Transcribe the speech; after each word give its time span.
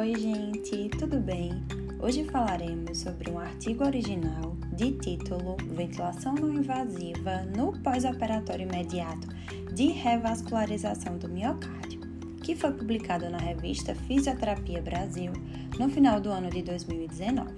Oi, 0.00 0.14
gente, 0.18 0.88
tudo 0.98 1.20
bem? 1.20 1.62
Hoje 2.00 2.24
falaremos 2.24 2.96
sobre 2.96 3.30
um 3.30 3.38
artigo 3.38 3.84
original 3.84 4.56
de 4.72 4.92
título 4.92 5.58
Ventilação 5.76 6.34
não 6.36 6.54
invasiva 6.54 7.42
no 7.54 7.78
pós-operatório 7.80 8.66
imediato 8.66 9.28
de 9.74 9.88
revascularização 9.88 11.18
do 11.18 11.28
miocárdio, 11.28 12.00
que 12.42 12.56
foi 12.56 12.72
publicado 12.72 13.28
na 13.28 13.36
revista 13.36 13.94
Fisioterapia 13.94 14.80
Brasil 14.80 15.34
no 15.78 15.90
final 15.90 16.18
do 16.18 16.30
ano 16.30 16.48
de 16.48 16.62
2019. 16.62 17.50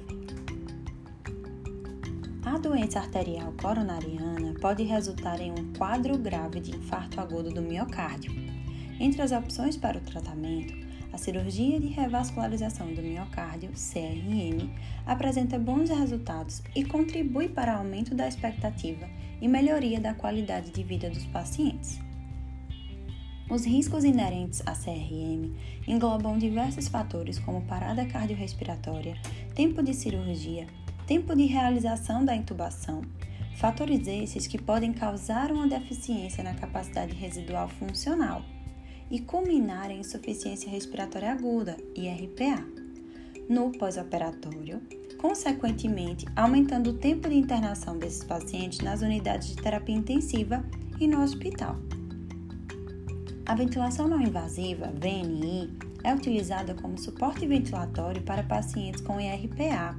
A 2.45 2.59
doença 2.59 2.99
arterial 2.99 3.55
coronariana 3.63 4.53
pode 4.61 4.83
resultar 4.83 5.41
em 5.41 5.53
um 5.53 5.73
quadro 5.79 6.19
grave 6.19 6.59
de 6.59 6.75
infarto 6.75 7.21
agudo 7.21 7.51
do 7.51 7.63
miocárdio. 7.63 8.33
Entre 8.99 9.23
as 9.23 9.31
opções 9.31 9.77
para 9.77 9.99
o 9.99 10.01
tratamento, 10.01 10.83
a 11.13 11.19
cirurgia 11.19 11.79
de 11.79 11.89
revascularização 11.89 12.93
do 12.95 13.03
miocárdio, 13.03 13.71
CRM, 13.73 14.71
apresenta 15.05 15.59
bons 15.59 15.91
resultados 15.91 16.63
e 16.75 16.85
contribui 16.85 17.49
para 17.49 17.75
aumento 17.77 18.15
da 18.15 18.27
expectativa 18.27 19.09
e 19.41 19.47
melhoria 19.47 20.01
da 20.01 20.15
qualidade 20.15 20.71
de 20.71 20.83
vida 20.83 21.11
dos 21.11 21.27
pacientes. 21.27 22.01
Os 23.51 23.67
riscos 23.67 24.05
inerentes 24.05 24.63
à 24.65 24.73
CRM 24.73 25.53
englobam 25.87 26.39
diversos 26.39 26.89
fatores 26.89 27.39
como 27.39 27.61
parada 27.63 28.07
cardiorrespiratória, 28.07 29.15
tempo 29.55 29.83
de 29.83 29.93
cirurgia, 29.93 30.67
tempo 31.07 31.37
de 31.37 31.45
realização 31.45 32.25
da 32.25 32.35
intubação, 32.35 33.03
fatores 33.57 34.07
esses 34.07 34.47
que 34.47 34.57
podem 34.57 34.95
causar 34.95 35.53
uma 35.53 35.67
deficiência 35.67 36.43
na 36.43 36.55
capacidade 36.55 37.15
residual 37.15 37.69
funcional 37.69 38.43
e 39.13 39.21
culminar 39.21 39.91
em 39.91 40.01
insuficiência 40.01 40.71
respiratória 40.71 41.31
aguda, 41.31 41.77
IRPA, 41.95 42.65
no 43.47 43.71
pós-operatório, 43.73 44.81
consequentemente 45.19 46.25
aumentando 46.35 46.91
o 46.91 46.95
tempo 46.95 47.29
de 47.29 47.37
internação 47.37 47.99
desses 47.99 48.25
pacientes 48.25 48.81
nas 48.81 49.03
unidades 49.03 49.49
de 49.49 49.57
terapia 49.57 49.95
intensiva 49.95 50.65
e 50.99 51.07
no 51.07 51.23
hospital. 51.23 51.77
A 53.45 53.55
ventilação 53.55 54.09
não 54.09 54.23
invasiva, 54.23 54.87
VNI, 54.87 55.71
é 56.03 56.15
utilizada 56.15 56.75
como 56.75 56.99
suporte 56.99 57.47
ventilatório 57.47 58.23
para 58.23 58.43
pacientes 58.43 59.03
com 59.03 59.21
IRPA 59.21 59.95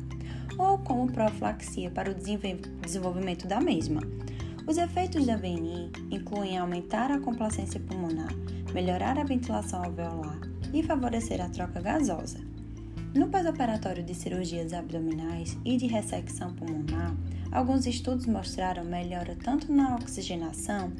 ou 0.57 0.79
como 0.79 1.11
profilaxia 1.11 1.91
para 1.91 2.09
o 2.09 2.15
desenvolvimento 2.15 3.47
da 3.47 3.61
mesma. 3.61 4.01
Os 4.65 4.77
efeitos 4.77 5.25
da 5.27 5.35
VNI 5.35 5.91
incluem 6.09 6.57
aumentar 6.57 7.11
a 7.11 7.19
complacência 7.19 7.79
pulmonar, 7.79 8.33
melhorar 8.73 9.17
a 9.17 9.23
ventilação 9.23 9.83
alveolar 9.83 10.39
e 10.73 10.81
favorecer 10.81 11.39
a 11.39 11.49
troca 11.49 11.79
gasosa. 11.79 12.39
No 13.13 13.27
pós-operatório 13.27 14.03
de 14.03 14.15
cirurgias 14.15 14.73
abdominais 14.73 15.55
e 15.63 15.77
de 15.77 15.85
ressecção 15.85 16.51
pulmonar, 16.53 17.15
alguns 17.51 17.85
estudos 17.85 18.25
mostraram 18.25 18.83
melhora 18.83 19.35
tanto 19.35 19.71
na 19.71 19.95
oxigenação 19.95 20.91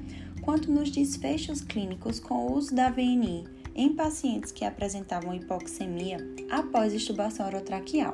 quanto 0.44 0.72
nos 0.72 0.92
desfechos 0.92 1.62
clínicos 1.62 2.20
com 2.20 2.36
o 2.36 2.54
uso 2.54 2.76
da 2.76 2.90
VNI 2.90 3.46
em 3.74 3.96
pacientes 3.96 4.52
que 4.52 4.64
apresentavam 4.64 5.34
hipoxemia 5.34 6.18
após 6.52 6.94
extubação 6.94 7.48
orotraqueal. 7.48 8.12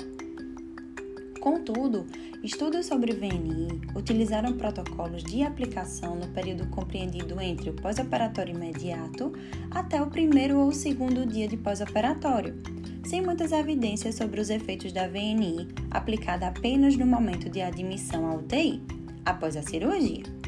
Contudo, 1.40 2.06
estudos 2.44 2.86
sobre 2.86 3.14
VNI 3.14 3.82
utilizaram 3.96 4.54
protocolos 4.54 5.24
de 5.24 5.42
aplicação 5.42 6.16
no 6.16 6.28
período 6.28 6.68
compreendido 6.68 7.40
entre 7.40 7.70
o 7.70 7.74
pós-operatório 7.74 8.56
imediato 8.56 9.32
até 9.72 10.02
o 10.02 10.08
primeiro 10.08 10.60
ou 10.60 10.72
segundo 10.72 11.26
dia 11.26 11.48
de 11.48 11.56
pós-operatório, 11.56 12.62
sem 13.06 13.22
muitas 13.22 13.52
evidências 13.52 14.16
sobre 14.16 14.42
os 14.42 14.50
efeitos 14.50 14.92
da 14.92 15.08
VNI 15.08 15.68
aplicada 15.90 16.48
apenas 16.48 16.98
no 16.98 17.06
momento 17.06 17.50
de 17.50 17.62
admissão 17.62 18.30
à 18.30 18.36
UTI, 18.36 18.82
após 19.26 19.56
a 19.56 19.62
cirurgia. 19.62 20.39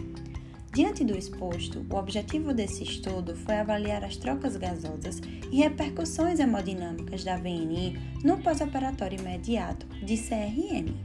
Diante 0.74 1.04
do 1.04 1.18
exposto, 1.18 1.86
o 1.90 1.96
objetivo 1.98 2.54
desse 2.54 2.84
estudo 2.84 3.36
foi 3.36 3.56
avaliar 3.56 4.06
as 4.06 4.16
trocas 4.16 4.56
gasosas 4.56 5.20
e 5.52 5.58
repercussões 5.58 6.40
hemodinâmicas 6.40 7.26
da 7.26 7.36
VNI 7.36 8.00
no 8.24 8.38
pós-operatório 8.38 9.20
imediato 9.20 9.86
de 10.02 10.16
CRM. 10.16 10.96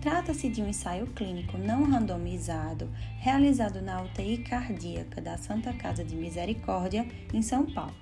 Trata-se 0.00 0.48
de 0.48 0.62
um 0.62 0.68
ensaio 0.68 1.06
clínico 1.08 1.58
não 1.58 1.84
randomizado 1.84 2.88
realizado 3.18 3.82
na 3.82 4.00
UTI 4.02 4.38
cardíaca 4.38 5.20
da 5.20 5.36
Santa 5.36 5.74
Casa 5.74 6.02
de 6.02 6.16
Misericórdia, 6.16 7.06
em 7.34 7.42
São 7.42 7.66
Paulo, 7.66 7.94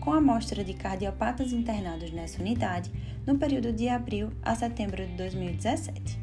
com 0.00 0.14
amostra 0.14 0.64
de 0.64 0.72
cardiopatas 0.72 1.52
internados 1.52 2.10
nessa 2.12 2.40
unidade 2.40 2.90
no 3.26 3.36
período 3.36 3.70
de 3.74 3.90
abril 3.90 4.30
a 4.42 4.54
setembro 4.54 5.06
de 5.06 5.12
2017. 5.16 6.21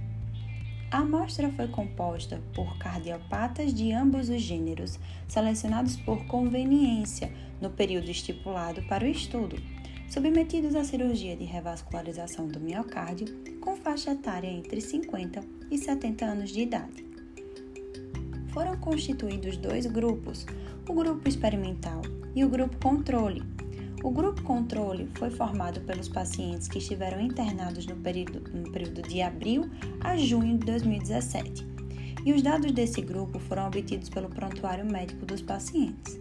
A 0.92 1.00
amostra 1.00 1.52
foi 1.52 1.68
composta 1.68 2.42
por 2.56 2.80
cardiopatas 2.80 3.76
de 3.76 3.92
ambos 3.92 4.28
os 4.28 4.42
gêneros, 4.42 4.98
selecionados 5.28 5.96
por 5.96 6.26
conveniência 6.26 7.32
no 7.62 7.70
período 7.70 8.10
estipulado 8.10 8.82
para 8.88 9.06
o 9.06 9.08
estudo, 9.08 9.56
submetidos 10.10 10.76
à 10.76 10.84
cirurgia 10.84 11.38
de 11.38 11.44
revascularização 11.44 12.48
do 12.48 12.60
miocárdio 12.60 13.28
com 13.62 13.76
faixa 13.76 14.14
etária 14.14 14.48
entre 14.48 14.82
50 14.82 15.44
e 15.70 15.78
70 15.78 16.26
anos 16.26 16.50
de 16.50 16.62
idade. 16.62 17.06
Foram 18.48 18.76
constituídos 18.78 19.58
dois 19.58 19.86
grupos, 19.86 20.48
o 20.88 20.94
grupo 20.94 21.30
experimental 21.30 22.02
e 22.36 22.44
o 22.44 22.50
grupo 22.50 22.76
controle, 22.82 23.44
o 24.04 24.12
grupo 24.12 24.42
controle 24.44 25.10
foi 25.16 25.30
formado 25.30 25.82
pelos 25.82 26.08
pacientes 26.08 26.68
que 26.68 26.78
estiveram 26.78 27.20
internados 27.20 27.86
no 27.86 27.96
período, 27.98 28.42
no 28.54 28.72
período 28.72 29.02
de 29.02 29.22
abril 29.22 29.70
a 30.00 30.16
junho 30.16 30.58
de 30.58 30.66
2017, 30.66 31.68
e 32.26 32.34
os 32.34 32.42
dados 32.42 32.72
desse 32.72 33.02
grupo 33.02 33.40
foram 33.40 33.68
obtidos 33.68 34.10
pelo 34.10 34.30
prontuário 34.30 34.86
médico 34.86 35.26
dos 35.26 35.42
pacientes. 35.42 36.20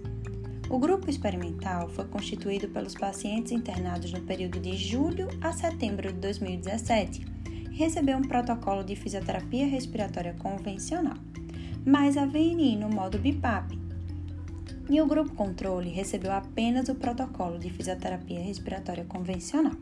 O 0.69 0.79
grupo 0.79 1.09
experimental 1.09 1.89
foi 1.91 2.05
constituído 2.07 2.69
pelos 2.69 2.95
pacientes 2.95 3.53
internados 3.53 4.13
no 4.13 4.21
período 4.21 4.61
de 4.61 4.77
julho 4.77 5.29
a 5.41 5.53
setembro 5.53 6.13
de 6.13 6.19
2017 6.19 7.27
e 7.71 7.75
recebeu 7.77 8.19
um 8.19 8.23
protocolo 8.23 8.83
de 8.83 8.97
fisioterapia 8.97 9.67
respiratória 9.67 10.35
convencional, 10.35 11.17
mais 11.87 12.17
a 12.17 12.27
VNI 12.27 12.77
no 12.77 12.91
modo 12.91 13.19
BIPAP, 13.19 13.88
e 14.89 15.01
o 15.01 15.07
grupo 15.07 15.35
controle 15.35 15.91
recebeu 15.91 16.33
apenas 16.33 16.89
o 16.89 16.95
protocolo 16.95 17.59
de 17.59 17.71
fisioterapia 17.71 18.41
respiratória 18.41 19.05
convencional. 19.05 19.75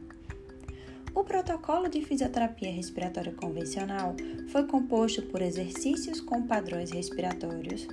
O 1.15 1.25
protocolo 1.25 1.89
de 1.89 2.03
fisioterapia 2.03 2.71
respiratória 2.71 3.33
convencional 3.33 4.15
foi 4.49 4.65
composto 4.66 5.22
por 5.22 5.41
exercícios 5.41 6.21
com 6.21 6.43
padrões 6.43 6.91
respiratórios, 6.91 7.89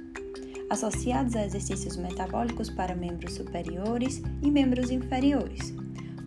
associados 0.70 1.36
a 1.36 1.46
exercícios 1.46 1.96
metabólicos 1.96 2.70
para 2.70 2.96
membros 2.96 3.36
superiores 3.36 4.22
e 4.42 4.52
membros 4.52 4.92
inferiores, 4.92 5.74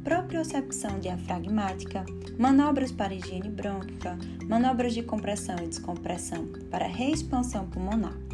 propriocepção 0.02 0.98
diafragmática, 0.98 2.06
manobras 2.38 2.92
para 2.92 3.14
higiene 3.14 3.50
brônquica, 3.50 4.16
manobras 4.48 4.94
de 4.94 5.02
compressão 5.02 5.56
e 5.62 5.68
descompressão 5.68 6.46
para 6.70 6.86
reexpansão 6.86 7.68
pulmonar. 7.68 8.25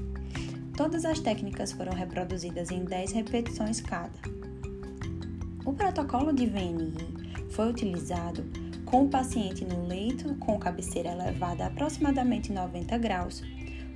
Todas 0.76 1.04
as 1.04 1.20
técnicas 1.20 1.70
foram 1.70 1.92
reproduzidas 1.92 2.70
em 2.70 2.84
10 2.84 3.12
repetições 3.12 3.80
cada. 3.80 4.18
O 5.66 5.72
protocolo 5.74 6.32
de 6.32 6.46
VNI 6.46 6.94
foi 7.50 7.68
utilizado 7.68 8.44
com 8.86 9.04
o 9.04 9.08
paciente 9.08 9.64
no 9.64 9.86
leito 9.86 10.34
com 10.36 10.58
cabeceira 10.58 11.12
elevada 11.12 11.64
a 11.64 11.66
aproximadamente 11.66 12.50
90 12.50 12.98
graus. 12.98 13.42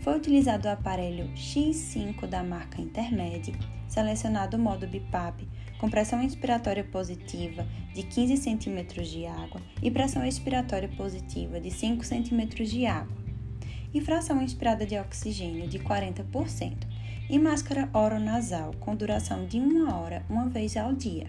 Foi 0.00 0.16
utilizado 0.16 0.68
o 0.68 0.70
aparelho 0.70 1.28
X5 1.34 2.26
da 2.26 2.42
marca 2.42 2.80
Intermed, 2.80 3.58
selecionado 3.88 4.58
o 4.58 4.60
modo 4.60 4.86
BIPAP 4.86 5.48
com 5.78 5.88
pressão 5.88 6.22
inspiratória 6.22 6.84
positiva 6.84 7.66
de 7.94 8.02
15 8.02 8.36
cm 8.36 9.02
de 9.02 9.26
água 9.26 9.60
e 9.82 9.90
pressão 9.90 10.24
expiratória 10.24 10.88
positiva 10.90 11.58
de 11.58 11.70
5 11.70 12.04
cm 12.04 12.64
de 12.64 12.86
água 12.86 13.25
e 13.96 14.00
fração 14.02 14.42
inspirada 14.42 14.84
de 14.84 14.98
oxigênio 14.98 15.66
de 15.66 15.78
40%, 15.78 16.86
e 17.30 17.38
máscara 17.38 17.88
oronasal 17.94 18.74
com 18.78 18.94
duração 18.94 19.46
de 19.46 19.58
uma 19.58 19.96
hora 19.96 20.22
uma 20.28 20.50
vez 20.50 20.76
ao 20.76 20.92
dia. 20.92 21.28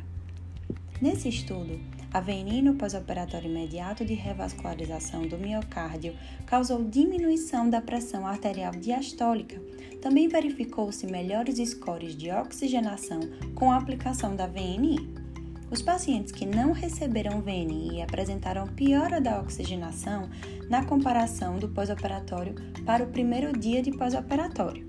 Nesse 1.01 1.29
estudo, 1.29 1.79
a 2.13 2.19
VNI 2.19 2.61
no 2.61 2.73
pós-operatório 2.73 3.49
imediato 3.49 4.03
de 4.03 4.13
revascularização 4.13 5.25
do 5.25 5.37
miocárdio 5.37 6.13
causou 6.45 6.83
diminuição 6.83 7.69
da 7.69 7.79
pressão 7.79 8.27
arterial 8.27 8.73
diastólica. 8.73 9.61
Também 10.01 10.27
verificou-se 10.27 11.07
melhores 11.07 11.57
scores 11.69 12.17
de 12.17 12.29
oxigenação 12.31 13.21
com 13.55 13.71
a 13.71 13.77
aplicação 13.77 14.35
da 14.35 14.45
VNI. 14.45 15.26
Os 15.69 15.81
pacientes 15.81 16.31
que 16.31 16.45
não 16.45 16.71
receberam 16.71 17.41
VNI 17.41 18.01
apresentaram 18.01 18.67
piora 18.67 19.19
da 19.19 19.41
oxigenação 19.41 20.29
na 20.69 20.85
comparação 20.85 21.59
do 21.59 21.67
pós-operatório 21.67 22.55
para 22.85 23.03
o 23.03 23.07
primeiro 23.07 23.51
dia 23.51 23.81
de 23.81 23.91
pós-operatório. 23.91 24.87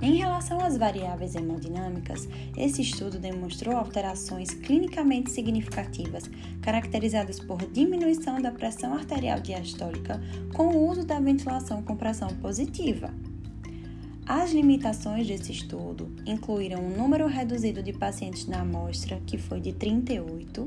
Em 0.00 0.14
relação 0.14 0.58
às 0.64 0.78
variáveis 0.78 1.34
hemodinâmicas, 1.34 2.26
esse 2.56 2.80
estudo 2.80 3.18
demonstrou 3.18 3.76
alterações 3.76 4.48
clinicamente 4.48 5.30
significativas, 5.30 6.24
caracterizadas 6.62 7.38
por 7.38 7.58
diminuição 7.66 8.40
da 8.40 8.50
pressão 8.50 8.94
arterial 8.94 9.40
diastólica 9.40 10.18
com 10.54 10.68
o 10.68 10.88
uso 10.88 11.04
da 11.04 11.20
ventilação 11.20 11.82
com 11.82 11.98
pressão 11.98 12.28
positiva. 12.36 13.12
As 14.32 14.52
limitações 14.52 15.26
desse 15.26 15.50
estudo 15.50 16.14
incluíram 16.24 16.80
um 16.80 16.96
número 16.96 17.26
reduzido 17.26 17.82
de 17.82 17.92
pacientes 17.92 18.46
na 18.46 18.60
amostra, 18.60 19.20
que 19.26 19.36
foi 19.36 19.60
de 19.60 19.72
38, 19.72 20.66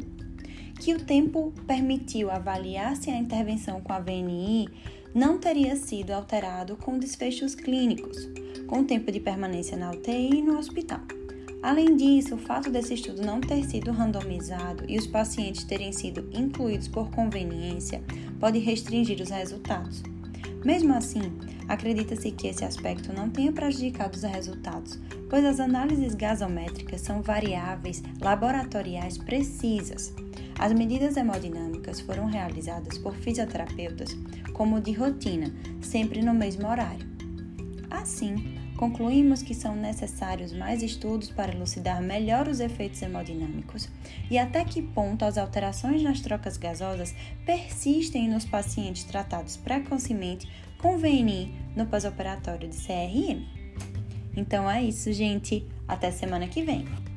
que 0.81 0.93
o 0.93 0.99
tempo 0.99 1.53
permitiu 1.65 2.29
avaliar 2.29 2.97
se 2.97 3.09
a 3.09 3.15
intervenção 3.15 3.79
com 3.79 3.93
a 3.93 4.01
VNI 4.01 4.67
não 5.15 5.37
teria 5.37 5.77
sido 5.77 6.11
alterado 6.11 6.75
com 6.75 6.99
desfechos 6.99 7.55
clínicos 7.55 8.27
com 8.67 8.83
tempo 8.83 9.09
de 9.09 9.21
permanência 9.21 9.77
na 9.77 9.91
UTI 9.91 10.39
e 10.39 10.41
no 10.41 10.57
hospital. 10.59 10.99
Além 11.61 11.95
disso, 11.95 12.35
o 12.35 12.39
fato 12.39 12.69
desse 12.69 12.95
estudo 12.95 13.21
não 13.21 13.39
ter 13.39 13.63
sido 13.63 13.93
randomizado 13.93 14.83
e 14.89 14.97
os 14.97 15.07
pacientes 15.07 15.63
terem 15.63 15.93
sido 15.93 16.29
incluídos 16.33 16.89
por 16.89 17.09
conveniência 17.11 18.03
pode 18.41 18.59
restringir 18.59 19.21
os 19.21 19.29
resultados. 19.29 20.03
Mesmo 20.63 20.93
assim, 20.93 21.33
acredita-se 21.67 22.31
que 22.31 22.47
esse 22.47 22.63
aspecto 22.63 23.11
não 23.11 23.29
tenha 23.29 23.51
prejudicado 23.51 24.15
os 24.15 24.23
resultados, 24.23 24.99
pois 25.29 25.43
as 25.43 25.59
análises 25.59 26.15
gasométricas 26.15 27.01
são 27.01 27.21
variáveis 27.21 28.01
laboratoriais 28.21 29.17
precisas. 29.17 30.13
As 30.57 30.71
medidas 30.71 31.17
hemodinâmicas 31.17 31.99
foram 31.99 32.25
realizadas 32.27 32.97
por 32.97 33.15
fisioterapeutas 33.15 34.15
como 34.53 34.79
de 34.79 34.93
rotina, 34.93 35.53
sempre 35.81 36.21
no 36.21 36.33
mesmo 36.33 36.67
horário. 36.67 37.11
Assim, 37.89 38.57
concluímos 38.83 39.41
que 39.41 39.55
são 39.55 39.77
necessários 39.77 40.51
mais 40.51 40.83
estudos 40.83 41.29
para 41.29 41.53
elucidar 41.53 42.01
melhor 42.01 42.49
os 42.49 42.59
efeitos 42.59 43.01
hemodinâmicos 43.01 43.87
e 44.29 44.37
até 44.37 44.65
que 44.65 44.81
ponto 44.81 45.23
as 45.23 45.37
alterações 45.37 46.03
nas 46.03 46.19
trocas 46.19 46.57
gasosas 46.57 47.15
persistem 47.45 48.27
nos 48.27 48.43
pacientes 48.43 49.05
tratados 49.05 49.55
precocemente 49.55 50.51
com 50.81 50.97
VNI 50.97 51.53
no 51.77 51.85
pós-operatório 51.85 52.67
de 52.67 52.75
CRM. 52.75 53.45
Então 54.35 54.69
é 54.69 54.83
isso, 54.83 55.13
gente. 55.13 55.65
Até 55.87 56.11
semana 56.11 56.47
que 56.49 56.61
vem. 56.61 57.12